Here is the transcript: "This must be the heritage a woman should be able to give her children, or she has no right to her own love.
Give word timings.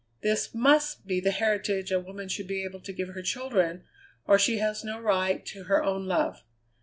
"This 0.23 0.55
must 0.55 1.05
be 1.05 1.19
the 1.19 1.29
heritage 1.29 1.91
a 1.91 1.99
woman 1.99 2.27
should 2.27 2.47
be 2.47 2.63
able 2.63 2.79
to 2.79 2.91
give 2.91 3.09
her 3.09 3.21
children, 3.21 3.83
or 4.25 4.39
she 4.39 4.57
has 4.57 4.83
no 4.83 4.99
right 4.99 5.45
to 5.45 5.65
her 5.65 5.83
own 5.83 6.07
love. 6.07 6.43